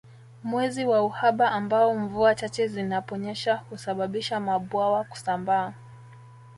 Mwezi 0.43 0.85
wa 0.85 1.05
uhaba 1.05 1.51
ambao 1.51 1.95
mvua 1.95 2.35
chache 2.35 2.67
zinaponyesha 2.67 3.55
husababisha 3.55 4.39
mabwawa 4.39 5.03
kusambaa 5.03 5.73